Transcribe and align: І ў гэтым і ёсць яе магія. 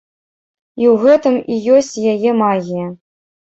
І 0.81 0.87
ў 0.91 0.95
гэтым 1.03 1.37
і 1.53 1.59
ёсць 1.75 2.01
яе 2.15 2.31
магія. 2.41 2.89